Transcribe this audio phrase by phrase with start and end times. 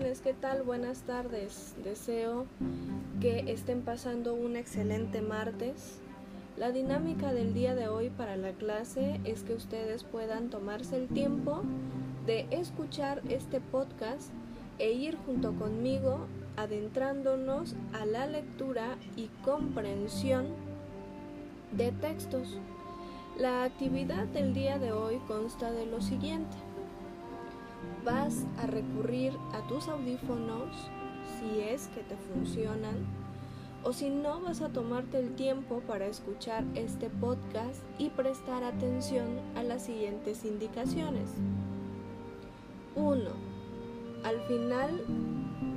[0.00, 0.62] jóvenes, ¿qué tal?
[0.62, 1.74] Buenas tardes.
[1.84, 2.46] Deseo
[3.20, 5.98] que estén pasando un excelente martes.
[6.56, 11.08] La dinámica del día de hoy para la clase es que ustedes puedan tomarse el
[11.08, 11.62] tiempo
[12.24, 14.30] de escuchar este podcast
[14.78, 20.46] e ir junto conmigo adentrándonos a la lectura y comprensión
[21.72, 22.58] de textos.
[23.38, 26.56] La actividad del día de hoy consta de lo siguiente
[28.04, 30.76] vas a recurrir a tus audífonos
[31.38, 32.94] si es que te funcionan
[33.82, 39.40] o si no vas a tomarte el tiempo para escuchar este podcast y prestar atención
[39.56, 41.30] a las siguientes indicaciones.
[42.94, 43.30] 1.
[44.24, 45.00] Al final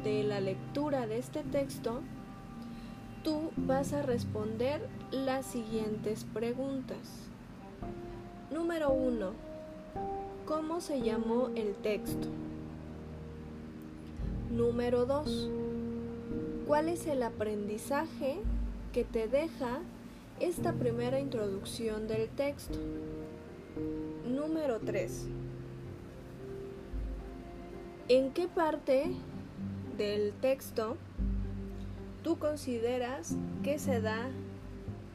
[0.04, 2.02] de la lectura de este texto,
[3.24, 7.30] tú vas a responder las siguientes preguntas.
[8.52, 9.53] Número 1
[10.46, 12.28] ¿Cómo se llamó el texto?
[14.52, 15.50] Número 2.
[16.68, 18.40] ¿Cuál es el aprendizaje
[18.92, 19.80] que te deja
[20.42, 22.78] esta primera introducción del texto?
[24.28, 25.28] Número 3.
[28.10, 29.14] ¿En qué parte
[29.98, 30.98] del texto
[32.22, 34.28] tú consideras que se da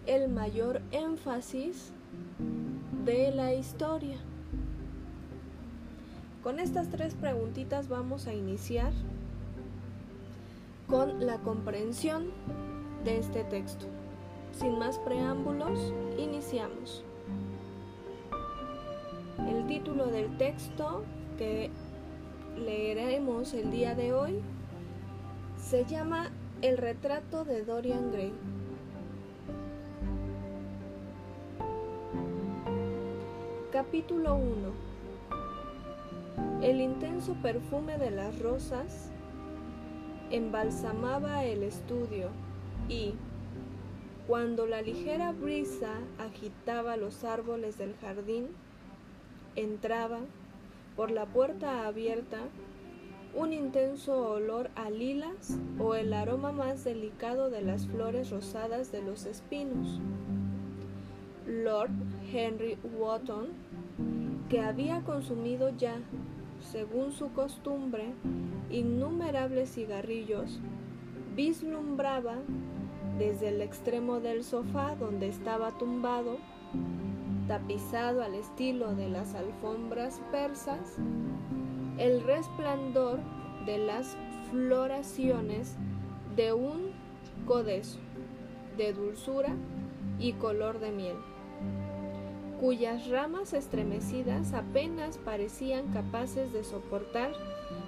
[0.07, 1.93] el mayor énfasis
[3.05, 4.17] de la historia?
[6.43, 8.93] Con estas tres preguntitas vamos a iniciar
[10.87, 12.31] con la comprensión
[13.05, 13.87] de este texto.
[14.53, 17.05] Sin más preámbulos, iniciamos.
[19.49, 21.03] El título del texto
[21.39, 21.71] que
[22.57, 24.41] leeremos el día de hoy
[25.61, 26.31] se llama
[26.63, 28.33] El retrato de Dorian Gray.
[33.73, 34.88] Capítulo 1
[36.63, 39.11] el intenso perfume de las rosas
[40.31, 42.31] embalsamaba el estudio
[42.89, 43.15] y,
[44.27, 48.49] cuando la ligera brisa agitaba los árboles del jardín,
[49.55, 50.19] entraba,
[50.97, 52.39] por la puerta abierta,
[53.37, 59.03] un intenso olor a lilas o el aroma más delicado de las flores rosadas de
[59.03, 60.01] los espinos.
[61.47, 61.91] Lord
[62.33, 63.47] Henry Wotton,
[64.49, 65.99] que había consumido ya
[66.61, 68.13] según su costumbre,
[68.71, 70.61] innumerables cigarrillos,
[71.35, 72.37] vislumbraba
[73.19, 76.39] desde el extremo del sofá donde estaba tumbado,
[77.47, 80.97] tapizado al estilo de las alfombras persas,
[81.97, 83.21] el resplandor
[83.67, 84.17] de las
[84.51, 85.77] floraciones
[86.37, 86.93] de un
[87.47, 87.99] codeso
[88.77, 89.55] de dulzura
[90.19, 91.17] y color de miel
[92.61, 97.33] cuyas ramas estremecidas apenas parecían capaces de soportar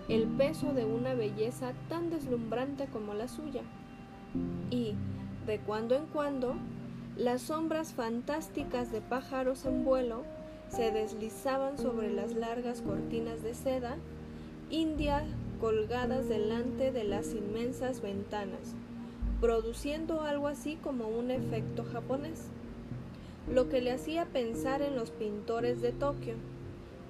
[0.09, 3.63] el peso de una belleza tan deslumbrante como la suya.
[4.71, 4.95] Y,
[5.47, 6.55] de cuando en cuando,
[7.17, 10.23] las sombras fantásticas de pájaros en vuelo
[10.69, 13.97] se deslizaban sobre las largas cortinas de seda
[14.71, 15.25] india
[15.61, 18.77] colgadas delante de las inmensas ventanas,
[19.41, 22.51] produciendo algo así como un efecto japonés
[23.53, 26.35] lo que le hacía pensar en los pintores de Tokio,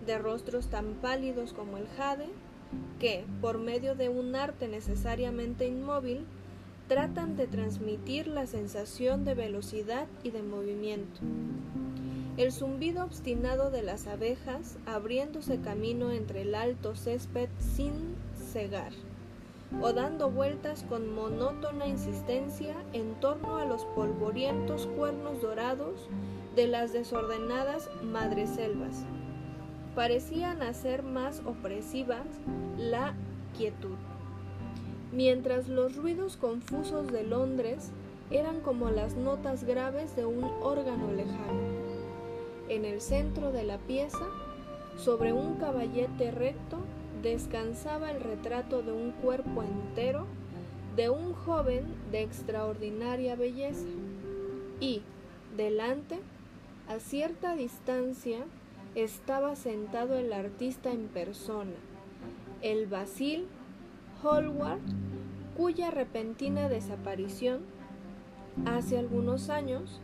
[0.06, 2.28] de rostros tan pálidos como el jade,
[2.98, 6.24] que, por medio de un arte necesariamente inmóvil,
[6.88, 11.20] tratan de transmitir la sensación de velocidad y de movimiento.
[12.36, 17.92] El zumbido obstinado de las abejas abriéndose camino entre el alto césped sin
[18.52, 18.92] cegar,
[19.81, 26.08] o dando vueltas con monótona insistencia en torno a los polvorientos cuernos dorados
[26.56, 29.04] de las desordenadas madreselvas.
[29.94, 32.26] Parecían hacer más opresivas
[32.76, 33.14] la
[33.56, 33.97] quietud,
[35.12, 37.91] mientras los ruidos confusos de Londres
[38.31, 41.60] eran como las notas graves de un órgano lejano.
[42.69, 44.26] En el centro de la pieza,
[44.96, 46.78] sobre un caballete recto,
[47.22, 50.26] descansaba el retrato de un cuerpo entero
[50.96, 53.87] de un joven de extraordinaria belleza
[54.81, 55.02] y,
[55.56, 56.20] delante,
[56.88, 58.40] a cierta distancia
[58.94, 61.76] estaba sentado el artista en persona,
[62.62, 63.46] el Basil
[64.22, 64.81] Hallward,
[65.56, 67.61] cuya repentina desaparición
[68.67, 70.00] hace algunos años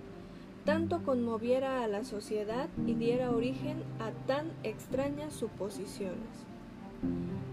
[0.64, 6.46] tanto conmoviera a la sociedad y diera origen a tan extrañas suposiciones.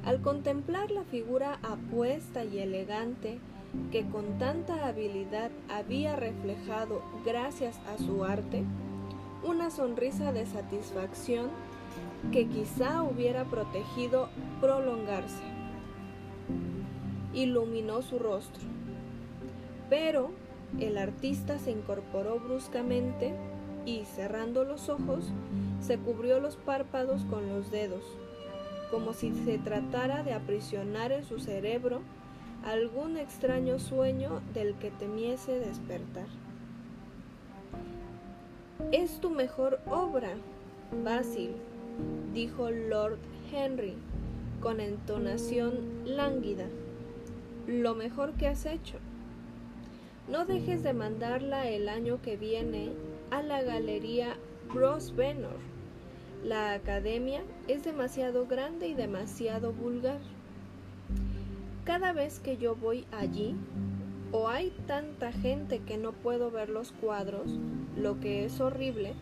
[0.05, 3.39] Al contemplar la figura apuesta y elegante
[3.91, 8.63] que con tanta habilidad había reflejado gracias a su arte,
[9.43, 11.49] una sonrisa de satisfacción
[12.31, 14.29] que quizá hubiera protegido
[14.61, 15.43] prolongarse.
[17.33, 18.63] iluminó su rostro.
[19.89, 20.31] Pero
[20.79, 23.33] el artista se incorporó bruscamente
[23.85, 25.31] y, cerrando los ojos,
[25.81, 28.03] se cubrió los párpados con los dedos,
[28.93, 32.01] como si se tratara de aprisionar en su cerebro
[32.63, 36.27] algún extraño sueño del que temiese despertar.
[38.91, 40.35] Es tu mejor obra,
[41.03, 41.53] Basil,
[42.35, 43.17] dijo Lord
[43.51, 43.95] Henry
[44.61, 45.73] con entonación
[46.05, 46.67] lánguida.
[47.65, 48.99] Lo mejor que has hecho.
[50.27, 52.91] No dejes de mandarla el año que viene
[53.31, 54.35] a la Galería
[54.71, 55.72] Grosvenor.
[56.43, 60.19] La academia es demasiado grande y demasiado vulgar.
[61.85, 63.55] Cada vez que yo voy allí,
[64.33, 67.47] o hay tanta gente que no puedo ver los cuadros,
[67.95, 69.13] lo que es horrible,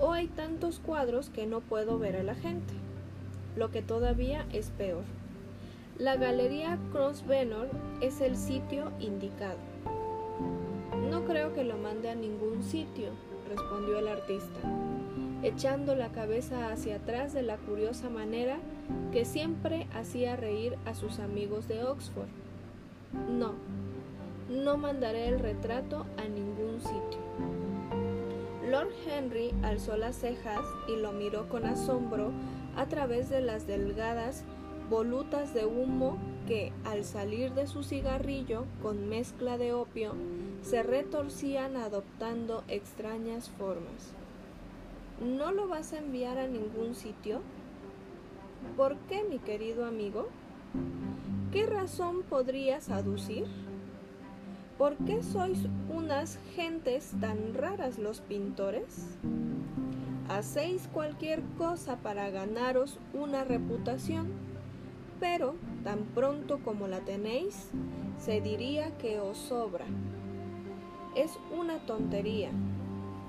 [0.00, 2.74] o hay tantos cuadros que no puedo ver a la gente,
[3.56, 5.02] lo que todavía es peor.
[5.98, 7.70] La Galería Grosvenor
[8.00, 9.58] es el sitio indicado.
[11.10, 13.08] No creo que lo mande a ningún sitio,
[13.48, 14.60] respondió el artista,
[15.42, 18.58] echando la cabeza hacia atrás de la curiosa manera
[19.12, 22.28] que siempre hacía reír a sus amigos de Oxford.
[23.28, 23.54] No,
[24.48, 27.20] no mandaré el retrato a ningún sitio.
[28.70, 32.32] Lord Henry alzó las cejas y lo miró con asombro
[32.76, 34.44] a través de las delgadas
[34.88, 36.16] volutas de humo
[36.46, 40.14] que, al salir de su cigarrillo con mezcla de opio,
[40.62, 44.14] se retorcían adoptando extrañas formas.
[45.22, 47.40] ¿No lo vas a enviar a ningún sitio?
[48.76, 50.28] ¿Por qué, mi querido amigo?
[51.52, 53.46] ¿Qué razón podrías aducir?
[54.78, 59.16] ¿Por qué sois unas gentes tan raras los pintores?
[60.28, 64.28] Hacéis cualquier cosa para ganaros una reputación,
[65.20, 65.54] pero
[65.84, 67.70] tan pronto como la tenéis,
[68.18, 69.84] se diría que os sobra
[71.14, 72.50] es una tontería,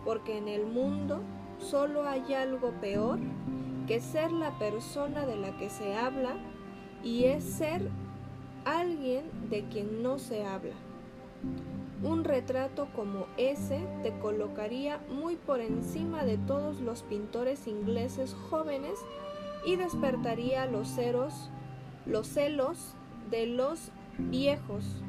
[0.05, 1.21] porque en el mundo
[1.63, 3.19] solo hay algo peor
[3.87, 6.35] que ser la persona de la que se habla
[7.03, 7.89] y es ser
[8.65, 10.75] alguien de quien no se habla.
[12.01, 18.99] Un retrato como ese te colocaría muy por encima de todos los pintores ingleses jóvenes
[19.65, 21.49] y despertaría los ceros,
[22.05, 22.93] los celos
[23.29, 25.03] de los viejos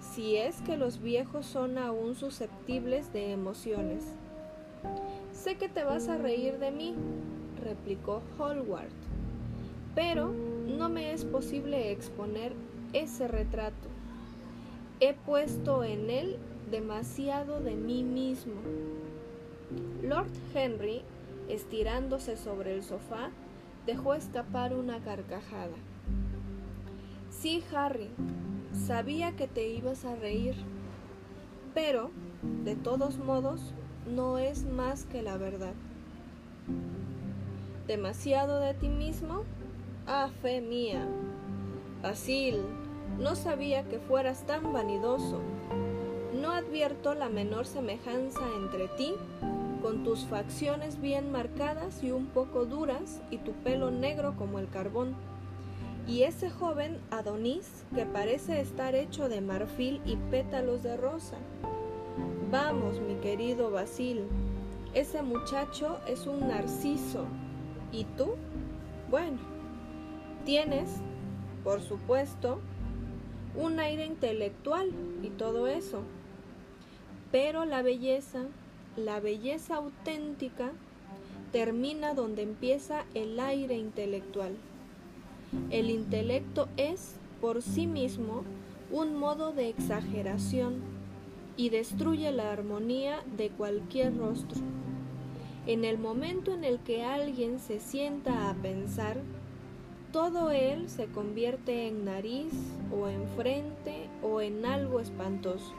[0.00, 4.14] si es que los viejos son aún susceptibles de emociones.
[5.42, 6.94] Sé que te vas a reír de mí,
[7.64, 8.90] replicó Hallward,
[9.94, 12.52] pero no me es posible exponer
[12.92, 13.88] ese retrato.
[15.00, 16.36] He puesto en él
[16.70, 18.60] demasiado de mí mismo.
[20.02, 21.00] Lord Henry,
[21.48, 23.30] estirándose sobre el sofá,
[23.86, 25.76] dejó escapar una carcajada.
[27.30, 28.10] Sí, Harry,
[28.86, 30.54] Sabía que te ibas a reír,
[31.74, 32.10] pero,
[32.62, 33.74] de todos modos,
[34.06, 35.74] no es más que la verdad.
[37.86, 39.42] ¿Demasiado de ti mismo?
[40.06, 41.06] Ah, fe mía.
[42.02, 42.60] Basil,
[43.18, 45.40] no sabía que fueras tan vanidoso.
[46.40, 49.14] No advierto la menor semejanza entre ti,
[49.82, 54.68] con tus facciones bien marcadas y un poco duras, y tu pelo negro como el
[54.68, 55.16] carbón
[56.10, 61.36] y ese joven Adonis que parece estar hecho de marfil y pétalos de rosa.
[62.50, 64.24] Vamos, mi querido Basil,
[64.92, 67.26] ese muchacho es un narciso.
[67.92, 68.34] ¿Y tú?
[69.08, 69.38] Bueno,
[70.44, 70.88] tienes,
[71.62, 72.58] por supuesto,
[73.54, 74.90] un aire intelectual
[75.22, 76.02] y todo eso.
[77.30, 78.40] Pero la belleza,
[78.96, 80.72] la belleza auténtica,
[81.52, 84.56] termina donde empieza el aire intelectual.
[85.70, 88.42] El intelecto es, por sí mismo,
[88.90, 90.99] un modo de exageración
[91.60, 94.58] y destruye la armonía de cualquier rostro.
[95.66, 99.18] En el momento en el que alguien se sienta a pensar,
[100.10, 102.54] todo él se convierte en nariz
[102.90, 105.74] o en frente o en algo espantoso.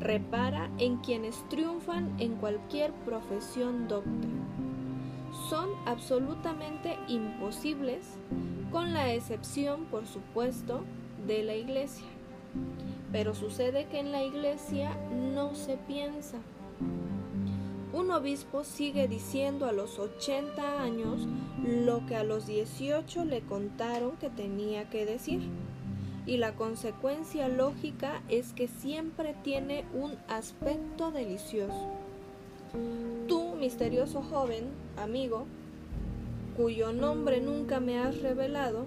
[0.00, 4.28] Repara en quienes triunfan en cualquier profesión docta
[5.50, 8.16] son absolutamente imposibles,
[8.72, 10.84] con la excepción, por supuesto,
[11.26, 12.06] de la iglesia.
[13.14, 16.38] Pero sucede que en la iglesia no se piensa.
[17.92, 21.28] Un obispo sigue diciendo a los 80 años
[21.62, 25.42] lo que a los 18 le contaron que tenía que decir.
[26.26, 31.92] Y la consecuencia lógica es que siempre tiene un aspecto delicioso.
[33.28, 34.64] Tú, misterioso joven,
[34.96, 35.46] amigo,
[36.56, 38.86] cuyo nombre nunca me has revelado,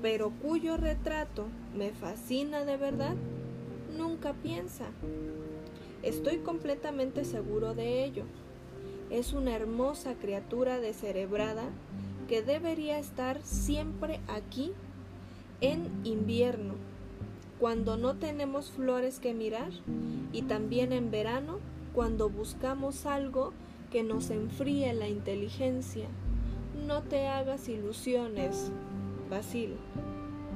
[0.00, 3.16] pero cuyo retrato me fascina de verdad,
[3.96, 4.86] nunca piensa.
[6.02, 8.24] Estoy completamente seguro de ello.
[9.10, 11.64] Es una hermosa criatura descerebrada
[12.28, 14.72] que debería estar siempre aquí
[15.60, 16.74] en invierno,
[17.58, 19.70] cuando no tenemos flores que mirar,
[20.32, 21.58] y también en verano,
[21.94, 23.52] cuando buscamos algo
[23.90, 26.08] que nos enfríe la inteligencia.
[26.86, 28.72] No te hagas ilusiones,
[29.30, 29.76] Basil.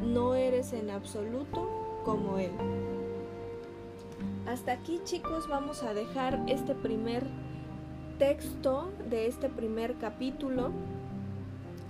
[0.05, 1.69] No eres en absoluto
[2.05, 2.51] como él.
[4.49, 7.27] Hasta aquí chicos vamos a dejar este primer
[8.19, 10.71] texto de este primer capítulo.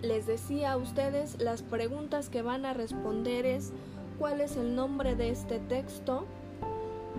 [0.02, 3.70] Les decía a ustedes las preguntas que van a responder es
[4.18, 6.26] cuál es el nombre de este texto,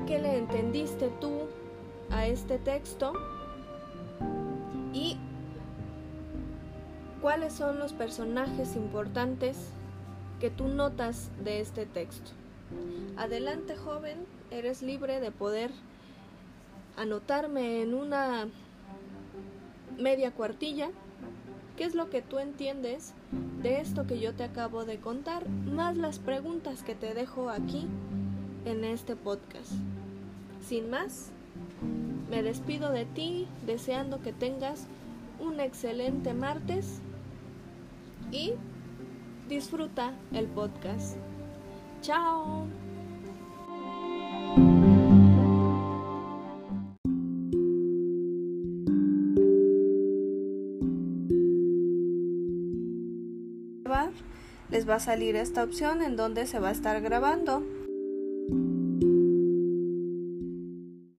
[0.08, 1.32] qué le entendiste tú
[2.12, 3.14] a este texto
[4.92, 5.16] y
[7.22, 9.56] cuáles son los personajes importantes
[10.42, 12.32] que tú notas de este texto.
[13.16, 14.18] Adelante joven,
[14.52, 15.72] eres libre de poder
[16.98, 18.48] anotarme en una
[19.98, 20.90] media cuartilla
[21.78, 23.14] qué es lo que tú entiendes
[23.62, 27.88] de esto que yo te acabo de contar, más las preguntas que te dejo aquí
[28.66, 29.72] en este podcast.
[30.66, 31.32] Sin más,
[32.30, 34.88] me despido de ti deseando que tengas
[35.40, 37.00] un excelente martes
[38.32, 38.54] y
[39.48, 41.16] disfruta el podcast.
[42.02, 42.89] Chao.
[54.90, 57.64] Va a salir esta opción en donde se va a estar grabando.